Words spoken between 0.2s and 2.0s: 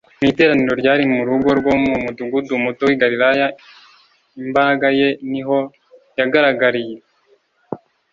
iteraniro ryari mu rugo rwo mu